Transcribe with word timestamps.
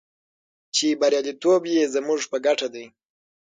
چې 0.75 0.87
بریالیتوب 0.99 1.61
یې 1.73 1.83
زموږ 1.95 2.19
په 2.31 2.37
ګټه 2.45 2.67
دی. 2.73 2.85